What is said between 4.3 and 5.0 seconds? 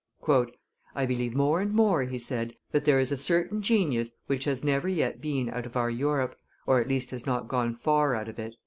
has never